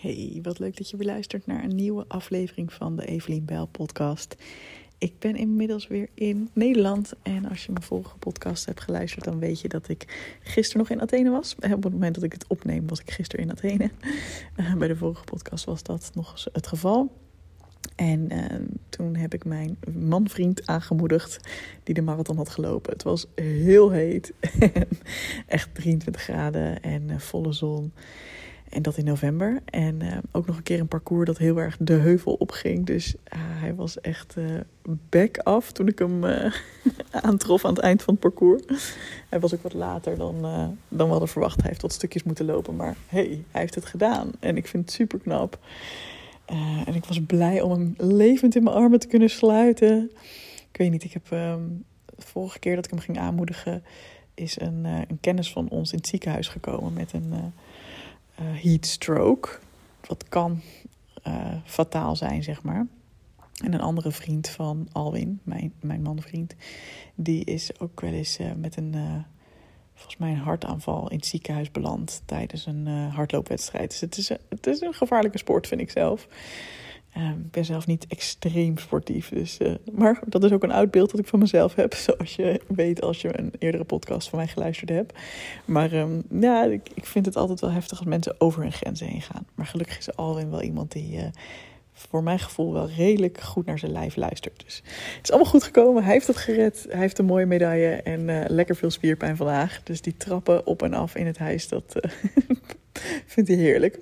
[0.00, 3.66] Hey, wat leuk dat je weer luistert naar een nieuwe aflevering van de Evelien Bel
[3.66, 4.36] podcast.
[4.98, 9.38] Ik ben inmiddels weer in Nederland en als je mijn vorige podcast hebt geluisterd, dan
[9.38, 11.54] weet je dat ik gisteren nog in Athene was.
[11.54, 13.90] Op het moment dat ik het opneem, was ik gisteren in Athene.
[14.56, 17.12] Uh, bij de vorige podcast was dat nog het geval.
[17.94, 18.44] En uh,
[18.88, 21.38] toen heb ik mijn manvriend aangemoedigd
[21.82, 22.92] die de marathon had gelopen.
[22.92, 24.32] Het was heel heet,
[25.46, 27.92] echt 23 graden en uh, volle zon.
[28.70, 29.60] En dat in november.
[29.64, 32.86] En uh, ook nog een keer een parcours dat heel erg de heuvel opging.
[32.86, 34.44] Dus uh, hij was echt uh,
[35.08, 36.24] back af toen ik hem
[37.10, 38.94] aantrof aan het eind van het parcours.
[39.28, 40.40] Hij was ook wat later dan,
[40.88, 41.60] dan we hadden verwacht.
[41.60, 42.76] Hij heeft wat stukjes moeten lopen.
[42.76, 44.30] Maar hey, hij heeft het gedaan.
[44.40, 45.58] En ik vind het super knap.
[46.86, 50.10] en ik was blij om hem levend in mijn armen te kunnen sluiten.
[50.70, 51.56] Ik weet niet, ik heb de
[52.16, 53.82] vorige keer dat ik hem ging aanmoedigen...
[54.34, 57.52] is een, een kennis van ons in het ziekenhuis gekomen met een
[58.40, 59.58] uh, heat stroke.
[60.06, 60.60] Wat kan
[61.26, 62.86] uh, fataal zijn, zeg maar.
[63.64, 66.54] En een andere vriend van Alwin, mijn, mijn manvriend,
[67.14, 69.24] die is ook wel eens uh, met een,
[69.94, 73.90] volgens mij een hartaanval in het ziekenhuis beland tijdens een hardloopwedstrijd.
[73.90, 76.28] Dus het is, het is een gevaarlijke sport, vind ik zelf.
[77.18, 79.28] Uh, ik ben zelf niet extreem sportief.
[79.28, 81.94] Dus, uh, maar dat is ook een oud beeld dat ik van mezelf heb.
[82.06, 85.18] Zoals je weet als je een eerdere podcast van mij geluisterd hebt.
[85.64, 89.22] Maar um, ja, ik, vind het altijd wel heftig als mensen over hun grenzen heen
[89.22, 89.46] gaan.
[89.54, 91.22] Maar gelukkig is Alwin wel iemand die uh,
[91.92, 94.62] voor mijn gevoel wel redelijk goed naar zijn lijf luistert.
[94.64, 94.82] Dus
[95.16, 96.04] het is allemaal goed gekomen.
[96.04, 96.86] Hij heeft het gered.
[96.88, 99.80] Hij heeft een mooie medaille en lekker veel spierpijn vandaag.
[99.82, 101.94] Dus die trappen op en af in het huis, dat
[103.34, 103.98] vindt hij heerlijk.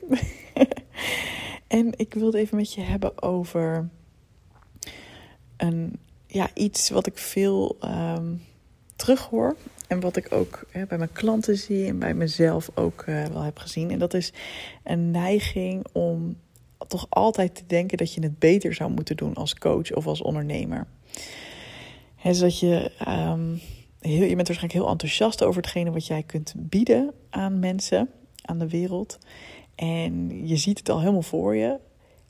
[1.66, 3.88] En ik wilde even met je hebben over
[5.56, 8.42] een, ja, iets wat ik veel um,
[8.96, 9.56] terughoor.
[9.88, 13.42] En wat ik ook hè, bij mijn klanten zie en bij mezelf ook uh, wel
[13.42, 13.90] heb gezien.
[13.90, 14.32] En dat is
[14.84, 16.36] een neiging om
[16.88, 20.22] toch altijd te denken dat je het beter zou moeten doen als coach of als
[20.22, 20.86] ondernemer.
[22.16, 22.92] He, dus dat je,
[24.00, 28.10] heel, je bent waarschijnlijk heel enthousiast over hetgene wat jij kunt bieden aan mensen,
[28.42, 29.18] aan de wereld.
[29.76, 31.78] En je ziet het al helemaal voor je.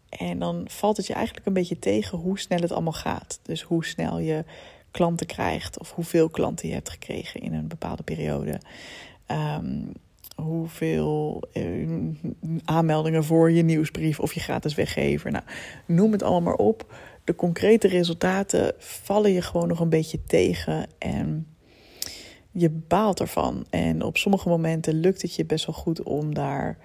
[0.09, 3.41] En dan valt het je eigenlijk een beetje tegen hoe snel het allemaal gaat.
[3.43, 4.45] Dus hoe snel je
[4.91, 8.61] klanten krijgt of hoeveel klanten je hebt gekregen in een bepaalde periode.
[9.31, 9.93] Um,
[10.37, 11.89] hoeveel uh,
[12.65, 15.31] aanmeldingen voor je nieuwsbrief of je gratis weggever.
[15.31, 15.45] Nou,
[15.87, 16.95] noem het allemaal maar op.
[17.25, 21.47] De concrete resultaten vallen je gewoon nog een beetje tegen en
[22.51, 23.67] je baalt ervan.
[23.71, 26.79] En op sommige momenten lukt het je best wel goed om daar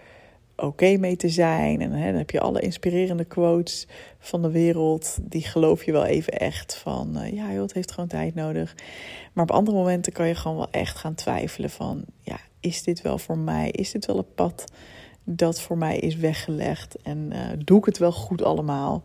[0.56, 1.82] oké mee te zijn.
[1.82, 3.88] En hè, dan heb je alle inspirerende quotes
[4.20, 5.18] van de wereld.
[5.22, 8.76] Die geloof je wel even echt van, uh, ja joh, het heeft gewoon tijd nodig.
[9.34, 13.02] Maar op andere momenten kan je gewoon wel echt gaan twijfelen van, ja, is dit
[13.02, 13.70] wel voor mij?
[13.72, 14.72] Is dit wel een pad
[15.24, 17.02] dat voor mij is weggelegd?
[17.02, 19.04] En uh, doe ik het wel goed allemaal?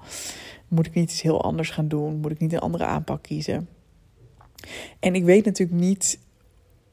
[0.69, 2.17] Moet ik niet iets heel anders gaan doen?
[2.17, 3.69] Moet ik niet een andere aanpak kiezen?
[5.01, 6.19] En ik weet natuurlijk niet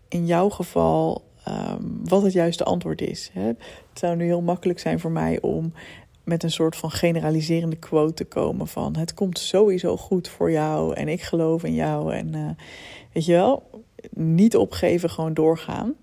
[0.09, 3.29] in jouw geval um, wat het juiste antwoord is.
[3.33, 3.45] Hè.
[3.45, 3.57] Het
[3.93, 5.73] zou nu heel makkelijk zijn voor mij om
[6.23, 10.95] met een soort van generaliserende quote te komen van het komt sowieso goed voor jou
[10.95, 12.49] en ik geloof in jou en uh,
[13.11, 13.83] weet je wel,
[14.15, 15.95] niet opgeven, gewoon doorgaan.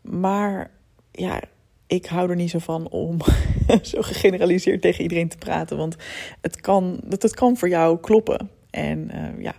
[0.00, 0.70] Maar
[1.10, 1.42] ja,
[1.86, 3.16] ik hou er niet zo van om
[3.82, 5.96] zo gegeneraliseerd tegen iedereen te praten, want
[6.40, 8.50] het kan, het, het kan voor jou kloppen.
[8.70, 9.54] En uh, ja,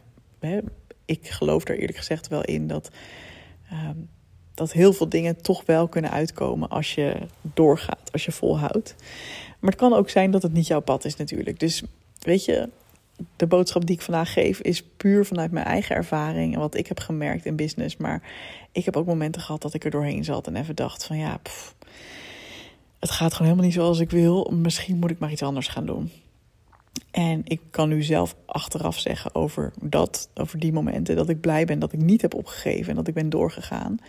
[1.06, 2.90] ik geloof er eerlijk gezegd wel in dat
[3.72, 4.10] um,
[4.54, 8.96] dat heel veel dingen toch wel kunnen uitkomen als je doorgaat, als je volhoudt.
[9.60, 11.60] Maar het kan ook zijn dat het niet jouw pad is natuurlijk.
[11.60, 11.84] Dus
[12.20, 12.70] weet je,
[13.36, 16.88] de boodschap die ik vandaag geef is puur vanuit mijn eigen ervaring en wat ik
[16.88, 17.98] heb gemerkt in business.
[17.98, 18.22] Maar
[18.72, 21.40] ik heb ook momenten gehad dat ik er doorheen zat en even dacht van ja,
[23.00, 24.52] het gaat gewoon helemaal niet zoals ik wil.
[24.54, 26.12] Misschien moet ik maar iets anders gaan doen.
[27.12, 31.66] En ik kan nu zelf achteraf zeggen over dat, over die momenten, dat ik blij
[31.66, 34.00] ben dat ik niet heb opgegeven en dat ik ben doorgegaan.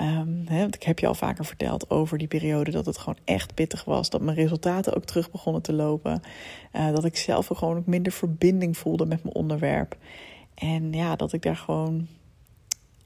[0.00, 3.54] Um, hè, ik heb je al vaker verteld over die periode dat het gewoon echt
[3.54, 4.10] pittig was.
[4.10, 6.22] Dat mijn resultaten ook terug begonnen te lopen.
[6.72, 9.96] Uh, dat ik zelf ook gewoon minder verbinding voelde met mijn onderwerp.
[10.54, 12.06] En ja, dat ik daar gewoon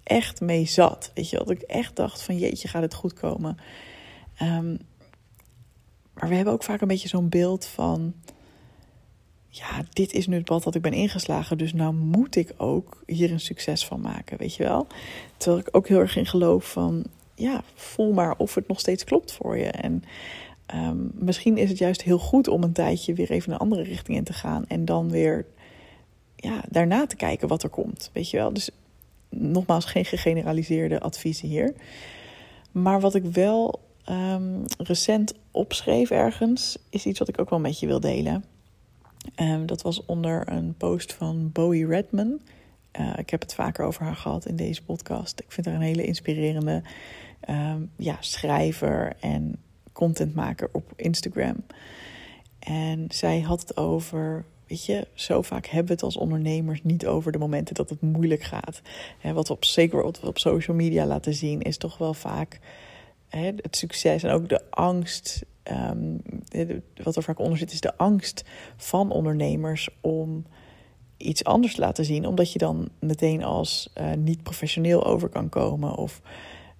[0.02, 1.10] echt mee zat.
[1.14, 3.56] Weet je, dat ik echt dacht van jeetje, gaat het goed komen.
[4.43, 4.78] Um,
[6.14, 8.14] maar we hebben ook vaak een beetje zo'n beeld van
[9.50, 13.02] ja, dit is nu het pad dat ik ben ingeslagen, dus nou moet ik ook
[13.06, 14.87] hier een succes van maken, weet je wel?
[15.37, 17.05] Terwijl ik ook heel erg in geloof van,
[17.35, 19.67] ja, voel maar of het nog steeds klopt voor je.
[19.67, 20.05] En
[20.75, 24.17] um, misschien is het juist heel goed om een tijdje weer even een andere richting
[24.17, 25.47] in te gaan en dan weer,
[26.37, 28.53] ja, daarna te kijken wat er komt, weet je wel?
[28.53, 28.70] Dus
[29.29, 31.75] nogmaals, geen gegeneraliseerde adviezen hier.
[32.73, 33.81] Maar wat ik wel
[34.11, 38.44] um, recent opschreef ergens, is iets wat ik ook wel met je wil delen.
[39.37, 42.41] Um, dat was onder een post van Bowie Redman.
[43.00, 45.41] Uh, ik heb het vaker over haar gehad in deze podcast.
[45.41, 46.82] Ik vind haar een hele inspirerende
[47.49, 49.56] um, ja, schrijver en
[49.93, 51.65] contentmaker op Instagram.
[52.59, 57.06] En zij had het over, weet je, zo vaak hebben we het als ondernemers niet
[57.06, 58.82] over de momenten dat het moeilijk gaat.
[59.19, 62.61] He, wat we op, zeker wat op social media laten zien, is toch wel vaak
[63.29, 65.44] he, het succes en ook de angst.
[65.70, 66.22] Um,
[67.02, 68.44] wat er vaak onder zit, is de angst
[68.76, 70.44] van ondernemers om
[71.17, 75.49] iets anders te laten zien, omdat je dan meteen als uh, niet professioneel over kan
[75.49, 75.96] komen.
[75.96, 76.20] Of,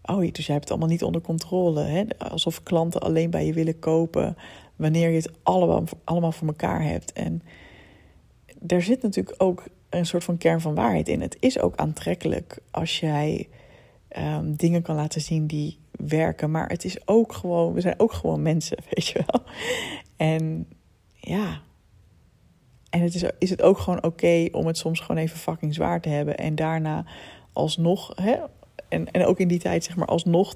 [0.03, 1.83] oh, dus jij hebt het allemaal niet onder controle.
[1.83, 2.05] Hè?
[2.19, 4.37] Alsof klanten alleen bij je willen kopen
[4.77, 7.13] wanneer je het allemaal, allemaal voor elkaar hebt.
[7.13, 7.43] En
[8.67, 11.21] er zit natuurlijk ook een soort van kern van waarheid in.
[11.21, 13.49] Het is ook aantrekkelijk als jij
[14.19, 16.51] um, dingen kan laten zien die werken.
[16.51, 19.43] Maar het is ook gewoon, we zijn ook gewoon mensen, weet je wel.
[20.17, 20.67] En
[21.15, 21.61] ja,
[22.91, 26.01] en het is, is het ook gewoon oké om het soms gewoon even fucking zwaar
[26.01, 26.37] te hebben.
[26.37, 27.05] En daarna
[27.53, 28.37] alsnog, hè,
[28.89, 30.55] en, en ook in die tijd zeg maar alsnog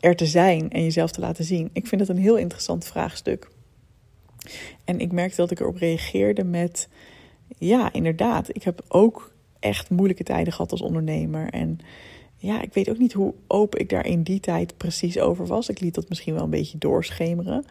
[0.00, 1.70] er te zijn en jezelf te laten zien.
[1.72, 3.50] Ik vind het een heel interessant vraagstuk.
[4.84, 6.88] En ik merkte dat ik erop reageerde met,
[7.58, 11.50] ja, inderdaad, ik heb ook echt moeilijke tijden gehad als ondernemer.
[11.50, 11.78] En
[12.42, 15.68] ja, ik weet ook niet hoe open ik daar in die tijd precies over was.
[15.68, 17.64] Ik liet dat misschien wel een beetje doorschemeren.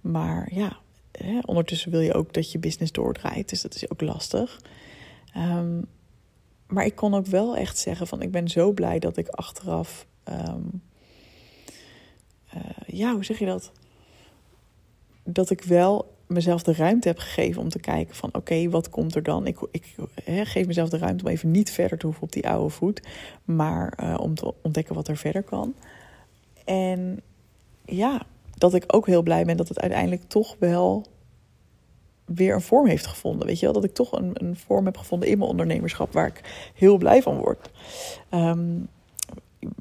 [0.00, 0.78] Maar ja,
[1.12, 3.48] hè, ondertussen wil je ook dat je business doordraait.
[3.48, 4.60] Dus dat is ook lastig.
[5.36, 5.84] Um,
[6.66, 10.06] maar ik kon ook wel echt zeggen van ik ben zo blij dat ik achteraf...
[10.28, 10.82] Um,
[12.54, 13.72] uh, ja, hoe zeg je dat?
[15.24, 19.14] Dat ik wel mezelf de ruimte heb gegeven om te kijken van oké, wat komt
[19.14, 19.46] er dan?
[19.46, 19.94] Ik, ik
[20.24, 23.02] geef mezelf de ruimte om even niet verder te hoeven op die oude voet,
[23.44, 25.74] maar uh, om te ontdekken wat er verder kan.
[26.64, 27.20] En
[27.84, 28.22] ja,
[28.54, 31.06] dat ik ook heel blij ben dat het uiteindelijk toch wel
[32.24, 33.46] weer een vorm heeft gevonden.
[33.46, 36.26] Weet je wel, dat ik toch een, een vorm heb gevonden in mijn ondernemerschap waar
[36.26, 37.70] ik heel blij van word.
[38.30, 38.88] Um,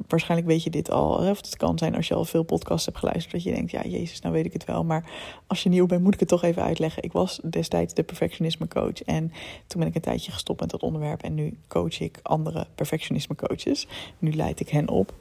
[0.07, 1.29] waarschijnlijk weet je dit al.
[1.29, 3.31] Of het kan zijn als je al veel podcasts hebt geluisterd.
[3.31, 4.83] Dat je denkt, ja, Jezus, nou weet ik het wel.
[4.83, 5.11] Maar
[5.47, 7.03] als je nieuw bent, moet ik het toch even uitleggen.
[7.03, 9.01] Ik was destijds de perfectionisme coach.
[9.03, 9.31] En
[9.67, 11.23] toen ben ik een tijdje gestopt met dat onderwerp.
[11.23, 13.87] En nu coach ik andere perfectionisme coaches.
[14.19, 15.13] Nu leid ik hen op.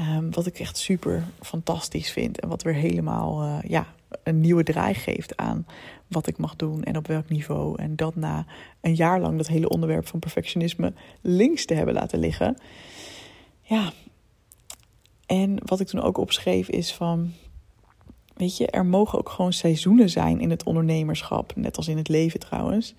[0.00, 2.40] Um, wat ik echt super fantastisch vind.
[2.40, 3.86] En wat weer helemaal uh, ja,
[4.22, 5.66] een nieuwe draai geeft aan
[6.08, 7.82] wat ik mag doen en op welk niveau.
[7.82, 8.46] En dat na
[8.80, 12.56] een jaar lang dat hele onderwerp van perfectionisme links te hebben laten liggen.
[13.70, 13.92] Ja,
[15.26, 17.32] en wat ik toen ook opschreef is van,
[18.36, 22.08] weet je, er mogen ook gewoon seizoenen zijn in het ondernemerschap, net als in het
[22.08, 22.94] leven trouwens.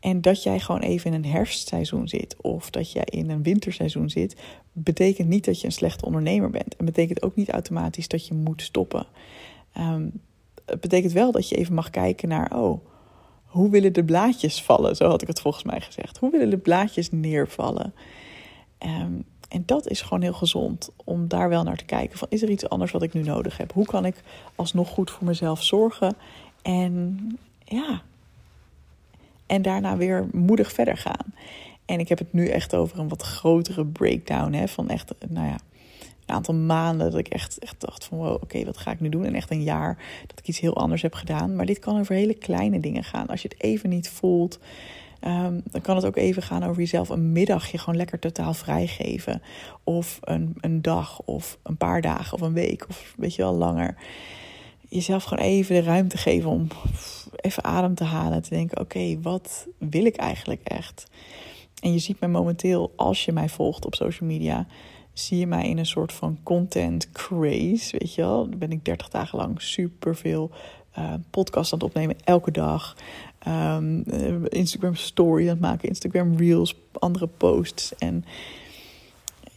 [0.00, 4.10] En dat jij gewoon even in een herfstseizoen zit of dat jij in een winterseizoen
[4.10, 4.36] zit,
[4.72, 6.76] betekent niet dat je een slechte ondernemer bent.
[6.76, 9.06] En betekent ook niet automatisch dat je moet stoppen.
[9.78, 10.12] Um,
[10.64, 12.86] het betekent wel dat je even mag kijken naar, oh,
[13.44, 14.96] hoe willen de blaadjes vallen?
[14.96, 16.18] Zo had ik het volgens mij gezegd.
[16.18, 17.94] Hoe willen de blaadjes neervallen?
[18.86, 22.18] Um, en dat is gewoon heel gezond om daar wel naar te kijken.
[22.18, 23.72] Van, is er iets anders wat ik nu nodig heb?
[23.72, 24.16] Hoe kan ik
[24.54, 26.16] alsnog goed voor mezelf zorgen?
[26.62, 27.18] En
[27.64, 28.02] ja,
[29.46, 31.34] en daarna weer moedig verder gaan.
[31.84, 34.52] En ik heb het nu echt over een wat grotere breakdown.
[34.52, 35.58] Hè, van echt, nou ja,
[36.26, 39.08] een aantal maanden dat ik echt, echt dacht van wow, oké, wat ga ik nu
[39.08, 39.24] doen?
[39.24, 41.56] En echt een jaar dat ik iets heel anders heb gedaan.
[41.56, 43.26] Maar dit kan over hele kleine dingen gaan.
[43.26, 44.58] Als je het even niet voelt,
[45.26, 49.42] um, dan kan het ook even gaan over jezelf een middagje gewoon lekker totaal vrijgeven.
[49.84, 53.54] Of een, een dag, of een paar dagen, of een week, of weet je wel,
[53.54, 53.96] langer.
[54.88, 56.66] Jezelf gewoon even de ruimte geven om
[57.36, 58.42] even adem te halen.
[58.42, 61.06] Te denken, oké, wat wil ik eigenlijk echt?
[61.82, 64.66] En je ziet mij momenteel, als je mij volgt op social media
[65.14, 68.48] zie je mij in een soort van content craze, weet je wel.
[68.48, 70.50] Dan ben ik 30 dagen lang super veel
[70.98, 72.96] uh, podcast aan het opnemen, elke dag.
[73.48, 74.04] Um,
[74.48, 77.94] Instagram story aan het maken, Instagram reels, andere posts.
[77.94, 78.24] En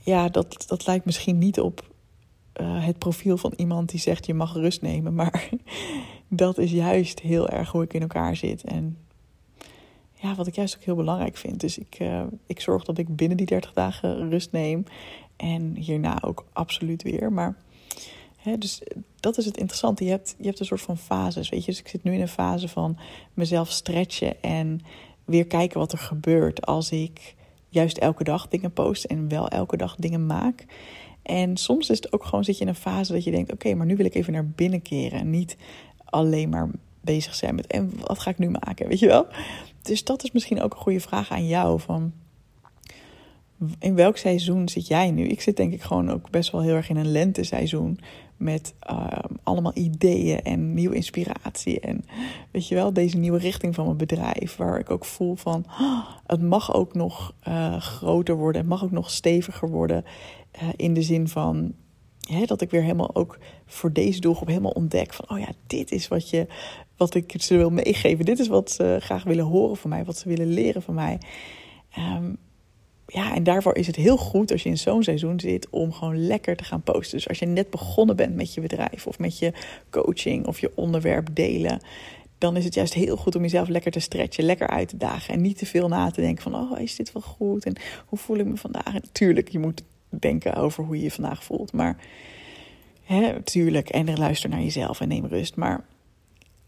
[0.04, 1.86] ja, dat, dat lijkt misschien niet op
[2.62, 5.14] uh, het profiel van iemand die zegt je mag rust nemen.
[5.22, 5.50] Maar
[6.28, 8.64] dat is juist heel erg hoe ik in elkaar zit.
[8.64, 8.98] En
[10.14, 11.60] ja, wat ik juist ook heel belangrijk vind.
[11.60, 14.84] Dus ik, uh, ik zorg dat ik binnen die 30 dagen rust neem.
[15.36, 17.34] En hierna ook absoluut weer.
[17.34, 17.56] Maar
[18.58, 18.82] dus
[19.20, 20.04] dat is het interessante.
[20.04, 21.50] Je hebt, je hebt een soort van fases.
[21.50, 22.98] Weet je, dus ik zit nu in een fase van
[23.34, 24.80] mezelf stretchen en
[25.26, 27.36] weer kijken wat er gebeurt als ik
[27.70, 30.66] juist elke dag dingen post en wel elke dag dingen maak.
[31.22, 33.74] En soms is het ook gewoon zit je in een fase dat je denkt: oké,
[33.74, 35.20] maar nu wil ik even naar binnen keren.
[35.20, 35.58] En niet
[36.06, 36.70] alleen maar
[37.02, 39.28] bezig zijn met en wat ga ik nu maken, weet je wel?
[39.82, 42.14] Dus dat is misschien ook een goede vraag aan jou van
[43.80, 45.28] in welk seizoen zit jij nu?
[45.28, 48.00] Ik zit denk ik gewoon ook best wel heel erg in een lenteseizoen.
[48.38, 51.80] Met ehm, allemaal ideeën en nieuwe inspiratie.
[51.80, 52.06] En
[52.52, 54.56] weet je wel, deze nieuwe richting van mijn bedrijf.
[54.56, 58.62] Waar ik ook voel van, oh, het mag ook nog uh, groter worden.
[58.62, 60.04] Het mag ook nog steviger worden.
[60.56, 61.74] Uh, in de zin van,
[62.46, 65.14] dat ik weer helemaal ook voor deze doelgroep helemaal ontdek.
[65.14, 66.48] Van, oh ja, dit is wat, je,
[66.98, 68.26] wat ik ze wil meegeven.
[68.26, 70.06] Dit is wat ze graag willen horen van mij.
[70.06, 71.20] Wat ze willen leren van mij.
[71.98, 72.38] Um,
[73.08, 76.28] ja, en daarvoor is het heel goed als je in zo'n seizoen zit om gewoon
[76.28, 77.18] lekker te gaan posten.
[77.18, 79.54] Dus als je net begonnen bent met je bedrijf of met je
[79.90, 81.82] coaching of je onderwerp delen,
[82.38, 85.34] dan is het juist heel goed om jezelf lekker te stretchen, lekker uit te dagen
[85.34, 88.20] en niet te veel na te denken van, oh, is dit wel goed en hoe
[88.20, 88.94] voel ik me vandaag?
[88.94, 91.98] En tuurlijk, je moet denken over hoe je je vandaag voelt, maar
[93.04, 95.56] hè, tuurlijk, en luister naar jezelf en neem rust.
[95.56, 95.86] Maar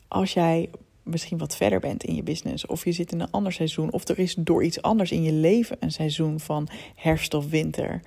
[0.07, 0.69] als jij
[1.09, 4.07] misschien wat verder bent in je business, of je zit in een ander seizoen, of
[4.07, 8.01] er is door iets anders in je leven een seizoen van herfst of winter.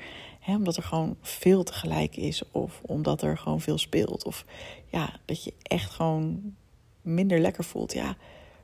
[0.47, 4.45] omdat er gewoon veel tegelijk is, of omdat er gewoon veel speelt, of
[4.87, 6.55] ja, dat je echt gewoon
[7.03, 7.93] minder lekker voelt.
[7.93, 8.17] Ja,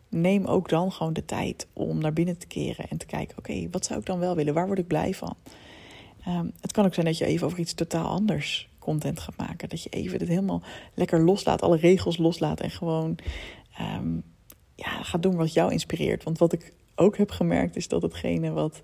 [0.09, 3.68] neem ook dan gewoon de tijd om naar binnen te keren en te kijken: oké,
[3.71, 4.54] wat zou ik dan wel willen?
[4.54, 5.37] Waar word ik blij van?
[6.28, 9.68] Um, het kan ook zijn dat je even over iets totaal anders content gaat maken.
[9.68, 10.62] Dat je even het helemaal
[10.95, 13.18] lekker loslaat, alle regels loslaat en gewoon
[13.80, 14.23] um,
[14.75, 16.25] ja, ga doen wat jou inspireert.
[16.25, 18.82] Want wat ik ook heb gemerkt is dat hetgene wat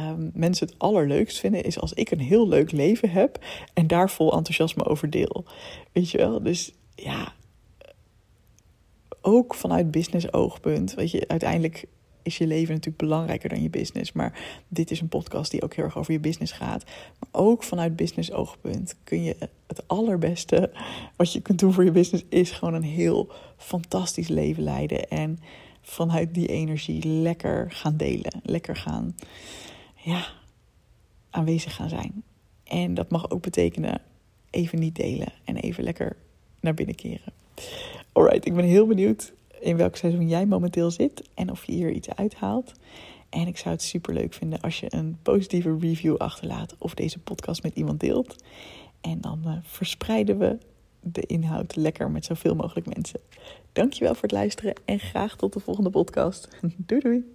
[0.00, 3.44] um, mensen het allerleukst vinden, is als ik een heel leuk leven heb
[3.74, 5.44] en daar vol enthousiasme over deel.
[5.92, 6.42] Weet je wel?
[6.42, 7.32] Dus ja,
[9.20, 10.94] ook vanuit business oogpunt.
[10.94, 11.84] Weet je, uiteindelijk
[12.24, 14.12] is je leven natuurlijk belangrijker dan je business.
[14.12, 14.38] Maar
[14.68, 16.84] dit is een podcast die ook heel erg over je business gaat.
[17.18, 20.72] Maar ook vanuit business oogpunt kun je het allerbeste
[21.16, 25.08] wat je kunt doen voor je business is gewoon een heel fantastisch leven leiden.
[25.08, 25.38] En
[25.82, 28.40] vanuit die energie lekker gaan delen.
[28.42, 29.14] Lekker gaan,
[29.94, 30.26] ja,
[31.30, 32.22] aanwezig gaan zijn.
[32.64, 34.00] En dat mag ook betekenen
[34.50, 36.16] even niet delen en even lekker
[36.60, 37.32] naar binnen keren.
[38.12, 39.32] Alright, ik ben heel benieuwd
[39.64, 42.72] in welk seizoen jij momenteel zit en of je hier iets uithaalt.
[43.28, 47.18] En ik zou het super leuk vinden als je een positieve review achterlaat of deze
[47.18, 48.44] podcast met iemand deelt.
[49.00, 50.58] En dan uh, verspreiden we
[51.00, 53.20] de inhoud lekker met zoveel mogelijk mensen.
[53.72, 56.48] Dankjewel voor het luisteren en graag tot de volgende podcast.
[56.76, 57.33] doei doei.